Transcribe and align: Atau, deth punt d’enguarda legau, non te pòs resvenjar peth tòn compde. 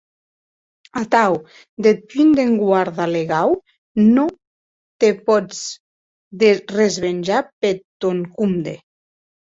Atau, 1.01 1.31
deth 1.87 2.01
punt 2.13 2.31
d’enguarda 2.39 3.05
legau, 3.17 3.55
non 4.17 4.29
te 4.99 5.09
pòs 5.25 5.59
resvenjar 6.77 7.43
peth 7.59 7.83
tòn 8.05 8.17
compde. 8.39 8.75